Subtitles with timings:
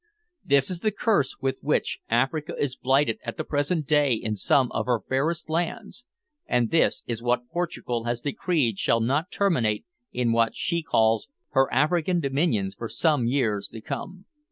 [0.43, 4.71] This is the curse with which Africa is blighted at the present day in some
[4.71, 6.05] of her fairest lands,
[6.47, 11.71] and this is what Portugal has decreed shall not terminate in what she calls her
[11.71, 14.25] African dominions for some years to come.